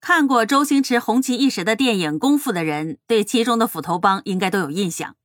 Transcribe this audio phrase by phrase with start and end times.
[0.00, 5.16] 看过周星驰红极一时的电影《功夫》的人，对其中的斧头帮应该都有印象。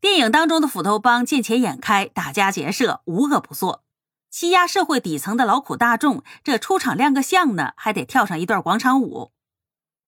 [0.00, 3.84] 电影当中的斧头帮见钱眼开，打家劫舍，无恶不作，
[4.30, 6.24] 欺压社会底层的劳苦大众。
[6.42, 9.30] 这出场亮个相呢，还得跳上一段广场舞。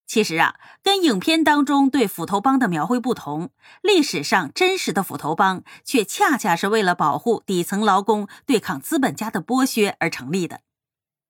[0.07, 3.51] 其实啊，跟影片当中对斧头帮的描绘不同，
[3.81, 10.61] 历史上真实的斧头帮却恰恰是为了保护底层劳工、对抗资本家的剥削而成立的。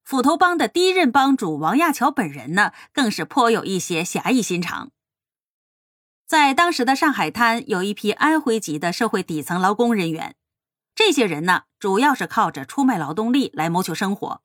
[0.04, 4.90] 斧头帮的第一任帮主王亚樵本人呢，更是颇有一些侠义心肠。
[6.26, 10.36] 在当时的上海滩，有一批安徽籍的社会底层劳工人员。
[10.94, 14.42] 这些人呢，主要是靠着出卖劳动力来谋求生活。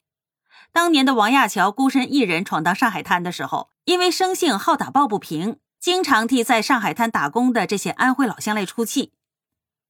[0.71, 9.12] 当年的王亚樵孤身一人闯荡上海滩的时候，因为生性好打抱不平，经常替在上海滩打工的这些安徽老乡来出气。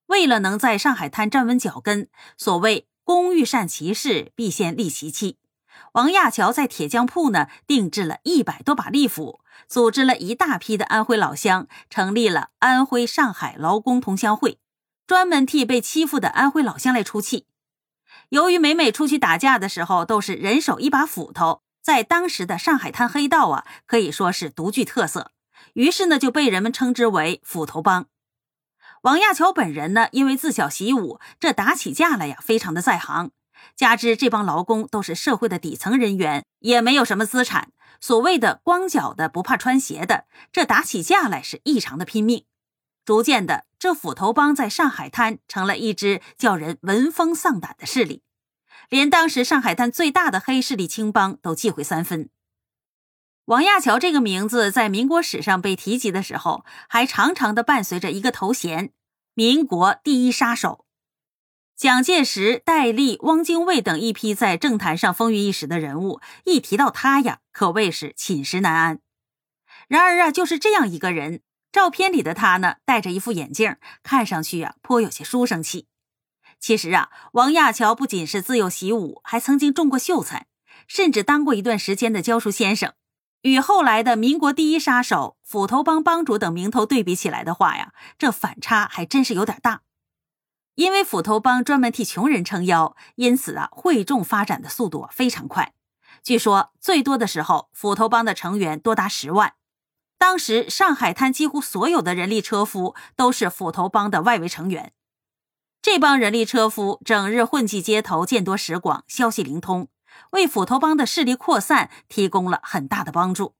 [0.07, 5.37] 为了能在上海滩站稳脚跟，所谓“工欲善其事，必先利其器”。
[5.93, 14.59] 王亚樵在铁匠铺呢，定制了一百多把利斧，组织了一大批的安徽老乡，成立了安徽上海劳工同乡会，
[15.07, 17.47] 专门替被欺负的安徽老乡来出气。
[18.29, 25.31] 由于每每出去打架的时候都是人手一把斧头，在当时的上海滩黑道啊，可以说是独具特色，
[25.73, 28.05] 于是呢就被人们称之为斧头帮。
[29.03, 33.31] 王亚樵本人呢，因为自小习武，这打起架来呀，非常的在行。
[33.75, 37.71] 加之这帮劳工都是社会的底层人员，也没有什么资产。
[38.01, 42.45] 所谓的光脚的不怕穿鞋的，这打起架来是异常的拼命。
[43.03, 48.21] 逐渐的，这斧头帮在上海滩成了一支叫人闻风丧胆的势力，
[48.89, 52.29] 连当时上海滩最大的黑势力青帮都忌讳三分。
[53.45, 58.93] 王亚樵这个名字在民国史上被提及的时候，还常常的伴随着一个头衔——
[59.33, 60.85] 民国第一杀手。
[61.79, 68.99] 蒋介石、戴笠、汪精卫等一批在政坛上风云一时的人物，一提到他呀，可谓是寝食难安。
[69.87, 71.39] 然而啊，就是这样一个人，
[71.71, 75.87] 照片里的他呢，戴着一副眼镜，看上去呀，颇有些书生气。
[76.59, 80.47] 其实啊，王亚樵不仅是自幼习武，还曾经中过秀才，
[80.85, 82.91] 甚至当过一段时间的教书先生。
[83.43, 89.83] 与后来的民国第一杀手、斧头帮帮主等名头对比起来的话呀，这反差还真是有点大。
[90.79, 95.73] 因为斧头帮专门替穷人撑腰，因此啊，会众发展的速度非常快。
[96.23, 99.55] 据说最多的时候，斧头帮的成员多达十万。
[100.17, 104.93] 当时上海滩几乎所有的人力车夫都是斧头帮的外围成员。
[105.81, 109.89] 这帮人力车夫整日混迹街头，见多识广，消息灵通，
[110.31, 113.53] 为斧头帮的势力扩散提供了很大的帮助。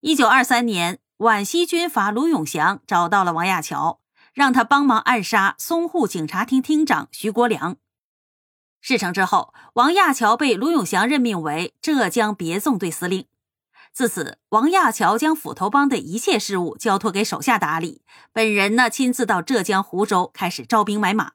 [0.00, 3.99] 一九二三年，皖西军阀卢永祥找到了王亚樵。
[4.40, 7.76] 让他帮忙暗杀淞沪警察厅厅长徐国良。
[8.80, 13.26] 事成之后，王亚樵被卢永祥任命为浙江别纵队司令。
[13.92, 18.00] 自此，王亚樵将斧头帮的一切事务交托给手下打理，
[18.32, 21.32] 本人呢亲自到浙江湖州开始招兵买马。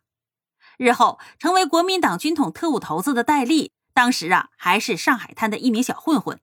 [0.80, 6.40] 日后成为国民党军统特务头子的戴笠，当时啊还是上海滩的一名小混混。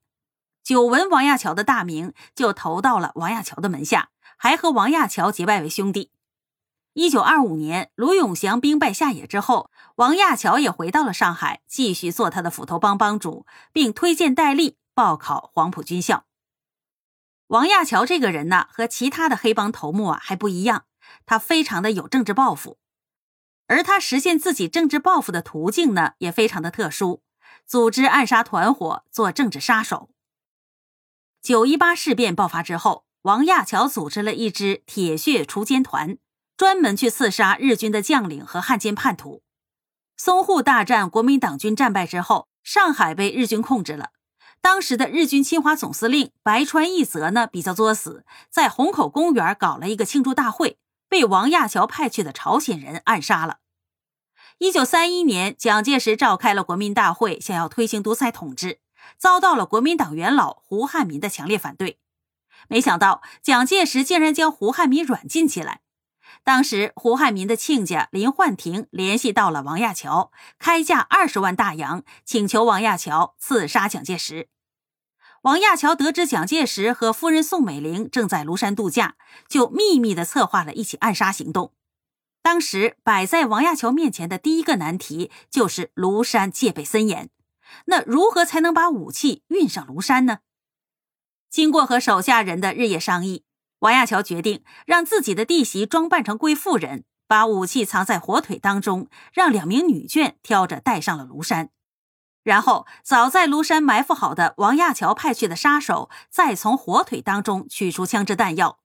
[0.63, 6.13] 久闻王亚樵的大名，就投到了王亚樵的门下，还和王亚樵结拜为兄弟。
[6.95, 16.27] 一九二五年，卢永祥兵败下野之后，王亚樵也回到了上海，继续做他的斧头帮帮主，并推荐戴笠报考黄埔军校。
[17.47, 20.85] 王亚樵这个人呢，和其他的黑帮头目啊还不一样，
[21.25, 22.79] 他非常的有政治抱负，
[23.69, 27.23] 而他实现自己政治抱负的途径呢，也非常的特殊，
[27.65, 30.11] 组织暗杀团伙，做政治杀手。
[31.41, 36.19] 九一八事变爆发之后，王亚樵组织了一支铁血锄奸团。
[36.63, 39.43] 专门去刺杀日军的将领和汉奸叛徒。
[40.17, 44.11] 淞沪大战，国民党军战败之后，上海被日军控制了。
[44.61, 50.79] 当时的日军侵华总司令白川义则呢，比较作死，在虹口公园搞了一个庆祝大会，
[51.09, 53.59] 被王亚樵派去的朝鲜人暗杀了。
[54.59, 58.79] 一九三一年，蒋介石召开了国民大会，想要推行独裁统治，
[59.19, 61.99] 遭到了国民党元老胡汉民的强烈反对。
[62.69, 65.81] 没想到，蒋介石竟然将胡汉民软禁起来。
[66.45, 74.49] 当时，胡汉民的亲家林焕廷联系到了王亚樵，开价二十万大洋，请求王亚樵刺杀蒋介石。
[75.43, 79.17] 王亚樵得知蒋介石和夫人宋美龄正在庐山度假，
[79.49, 81.73] 就秘密的策划了一起暗杀行动。
[82.43, 87.31] 当时摆在王亚樵面前的第一个难题就是庐山戒备森严，
[87.87, 90.41] 那如何才能把武器运上庐山呢？
[91.49, 93.45] 经过和手下人的日夜商议。
[93.83, 101.71] 王亚樵决定让自己的弟媳装扮成贵妇人，把武器藏在火腿当中，让两名女眷挑着带上了庐山。
[102.45, 108.79] 然后，早在庐山埋伏好的王亚樵派去的杀手，再从火腿当中取出枪支弹药，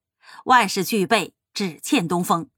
[0.45, 2.49] 万事俱备，只欠东风。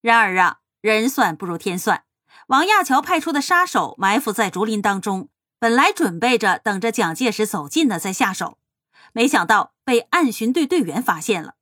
[0.00, 2.02] 然而啊，人算不如天算，
[2.48, 5.28] 王亚樵派出的杀手埋伏在竹林当中，
[5.60, 8.58] 本来准备着等着蒋介石走近了再下手，
[9.12, 11.54] 没想到被暗巡队队员发现了，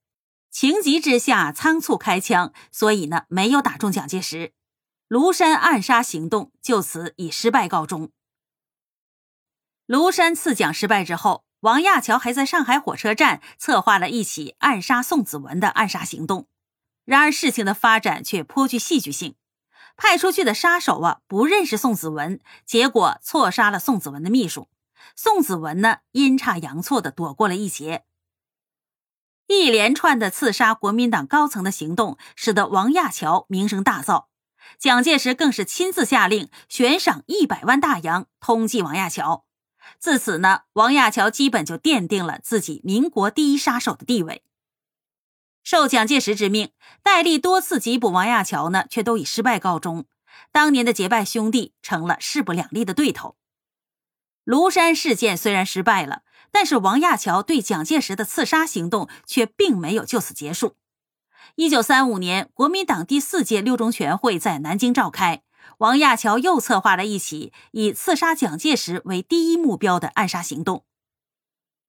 [0.51, 4.53] 情急之下仓促开枪，所以呢，没有打中蒋介石。
[5.09, 8.13] 庐山暗杀行动就此以失败告终。
[9.89, 16.47] 庐山刺蒋失败之后，王亚樵还在上海火车站策划了一起暗杀宋子文的暗杀行动。
[17.05, 19.35] 然而事情的发展却颇具戏剧性，
[19.97, 24.69] 派出去的杀手啊不认识宋子文，结果错杀了宋子文的秘书。
[25.17, 28.05] 宋子文呢阴差阳错的躲过了一劫。
[29.47, 34.27] 一连串的刺杀国民党高层的行动，使得王亚樵名声大噪。
[34.79, 39.45] 蒋介石更是亲自下令悬赏一百万大洋通缉王亚樵。
[39.99, 44.45] 自此呢，王亚樵基本就奠定了自己民国第一杀手的地位。
[45.65, 46.71] 受蒋介石之命，
[47.03, 50.07] 戴笠多次缉捕王亚樵呢，却都以失败告终。
[50.53, 53.37] 当年的结拜兄弟成了势不两立的对头。
[54.51, 60.75] 庐山事件虽然失败了，但是王亚樵对蒋介石的刺杀行动却并没有就此结束。
[61.55, 65.45] 一九三五年，国民党第四届六中全会在南京召开，
[65.79, 70.85] 王亚樵又策划了一起以刺杀蒋介石为第一目标的暗杀行动。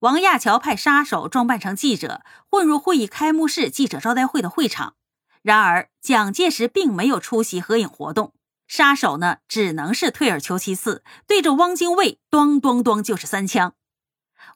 [0.02, 4.94] 王亚樵派杀手装扮成记者，混入会议开幕式记者招待会的会场。
[5.42, 8.36] 然而，蒋介石并没有出席合影活动，
[8.72, 13.76] 杀手呢只能是退而求其次，对着汪精卫咚咚咚就是三枪。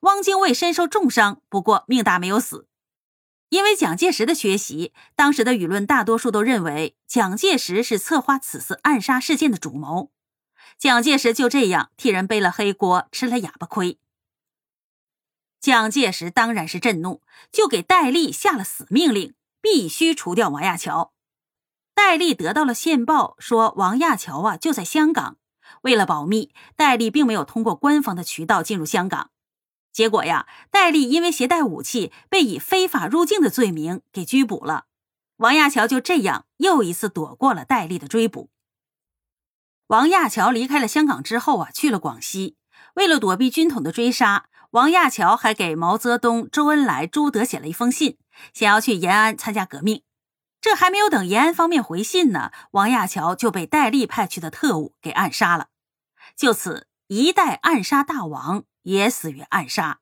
[0.03, 2.69] 汪精卫身受重伤，不过命大没有死。
[3.49, 10.13] 因为蒋介石的缺席，当时的舆论大多数都认为蒋介石是策划此次暗杀事件的主谋。
[10.77, 13.99] 蒋介石就这样替人背了黑锅，吃了哑巴亏。
[15.59, 17.21] 蒋介石当然是震怒，
[17.51, 21.14] 就给戴笠下了死命令，必须除掉王亚樵。
[21.95, 25.37] 戴笠得到了线报，说王亚樵啊就在香港。
[25.81, 29.31] 为了保密，戴笠并没有通过官方的渠道进入香港。
[29.91, 34.85] 结果呀，戴笠因为携带武器，被以非法入境的罪名给拘捕了。
[35.37, 38.49] 王亚樵就这样又一次躲过了戴笠的追捕。
[39.87, 42.57] 王亚樵离开了香港之后啊，去了广西。
[42.95, 48.17] 为了躲避军统的追杀，王亚樵还给毛泽东、周恩来、朱德写了一封信，
[48.53, 50.03] 想要去延安参加革命。
[50.65, 55.67] 这还没有等延安方面回信呢，王亚樵就被戴笠派去的特务给暗杀了。
[56.35, 58.63] 就此，一代暗杀大王。
[58.81, 59.99] 也死于暗杀。